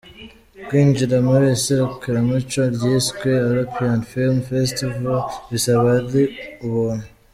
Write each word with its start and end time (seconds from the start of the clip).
Kwinjira 0.65 1.15
muri 1.25 1.43
iri 1.49 1.57
serukiramuco 1.65 2.61
ryiswe 2.75 3.29
“European 3.49 3.97
Film 4.11 4.35
Festival” 4.51 5.15
bizaba 5.51 5.87
ari 5.99 6.23
ubuntu. 6.65 7.07